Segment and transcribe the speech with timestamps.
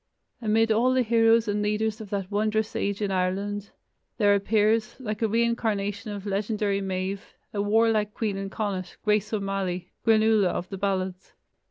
[0.41, 3.69] Amid all the heroes and leaders of that wondrous age in Ireland,
[4.17, 7.19] there appears, like a reincarnation of legendary Medb,
[7.53, 11.33] a warlike queen in Connacht, Grace O'Malley, "Granuaile" of the ballads.